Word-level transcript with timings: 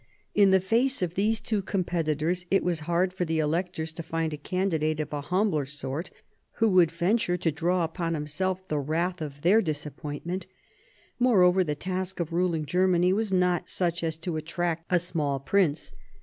In 0.33 0.49
the 0.49 0.59
face 0.59 1.03
of 1.03 1.13
these 1.13 1.39
two 1.39 1.61
competitors, 1.61 2.47
it 2.49 2.63
was 2.63 2.79
hard 2.89 3.13
for 3.13 3.23
the 3.23 3.37
electors 3.37 3.93
to 3.93 4.01
find 4.01 4.33
a 4.33 4.37
candidate 4.37 4.99
of 4.99 5.13
a 5.13 5.21
humbler 5.21 5.63
sort 5.67 6.09
who 6.53 6.69
would 6.69 6.89
venture 6.89 7.37
to 7.37 7.51
draw 7.51 7.83
upon 7.83 8.15
himself 8.15 8.67
the 8.67 8.79
wrath 8.79 9.21
of 9.21 9.41
their 9.41 9.61
dis 9.61 9.85
appointment. 9.85 10.47
Moreover, 11.19 11.63
the 11.63 11.75
task 11.75 12.19
of 12.19 12.33
ruling 12.33 12.65
Germany 12.65 13.13
was 13.13 13.31
not 13.31 13.69
such 13.69 14.03
as 14.03 14.17
to 14.17 14.37
attract 14.37 14.85
a 14.89 14.97
small 14.97 15.39
prince. 15.39 15.93